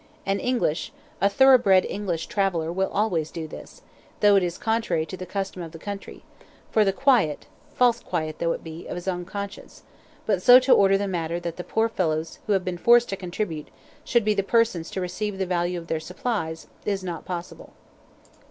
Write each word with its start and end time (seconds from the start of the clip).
An 0.25 0.39
English, 0.39 0.91
a 1.21 1.29
thoroughbred 1.29 1.85
English, 1.85 2.25
traveller 2.25 2.73
will 2.73 2.89
always 2.91 3.29
do 3.29 3.47
this 3.47 3.83
(though 4.19 4.35
it 4.35 4.41
is 4.41 4.57
contrary 4.57 5.05
to 5.05 5.15
the 5.15 5.27
custom 5.27 5.61
of 5.61 5.73
the 5.73 5.77
country) 5.77 6.23
for 6.71 6.83
the 6.83 6.91
quiet 6.91 7.45
(false 7.75 7.99
quiet 7.99 8.39
though 8.39 8.51
it 8.53 8.63
be) 8.63 8.87
of 8.87 8.95
his 8.95 9.07
own 9.07 9.25
conscience, 9.25 9.83
but 10.25 10.41
so 10.41 10.57
to 10.59 10.73
order 10.73 10.97
the 10.97 11.07
matter 11.07 11.39
that 11.39 11.57
the 11.57 11.63
poor 11.63 11.87
fellows 11.87 12.39
who 12.47 12.53
have 12.53 12.65
been 12.65 12.79
forced 12.79 13.09
to 13.09 13.15
contribute 13.15 13.67
should 14.03 14.25
be 14.25 14.33
the 14.33 14.41
persons 14.41 14.89
to 14.89 14.99
receive 14.99 15.37
the 15.37 15.45
value 15.45 15.77
of 15.77 15.85
their 15.85 15.99
supplies, 15.99 16.65
is 16.83 17.03
not 17.03 17.23
possible. 17.23 17.73